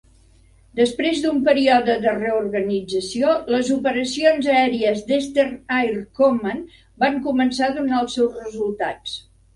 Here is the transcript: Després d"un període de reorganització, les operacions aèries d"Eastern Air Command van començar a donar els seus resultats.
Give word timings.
Després 0.77 1.19
d"un 1.25 1.35
període 1.49 1.97
de 2.05 2.13
reorganització, 2.15 3.35
les 3.55 3.69
operacions 3.75 4.49
aèries 4.55 5.05
d"Eastern 5.11 5.55
Air 5.81 5.95
Command 6.23 6.81
van 7.05 7.21
començar 7.29 7.69
a 7.69 7.77
donar 7.81 8.01
els 8.07 8.17
seus 8.21 8.41
resultats. 8.49 9.19